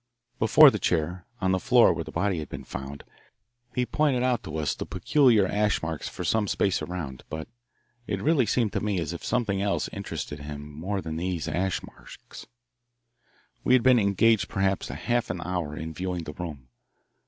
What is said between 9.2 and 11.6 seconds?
something else interested him more than these